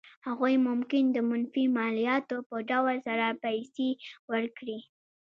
هغوی 0.27 0.55
ممکن 0.67 1.03
د 1.11 1.17
منفي 1.29 1.65
مالیاتو 1.77 2.37
په 2.49 2.57
ډول 2.69 2.95
سره 3.07 3.25
پیسې 3.43 3.89
ورکړي. 4.31 4.79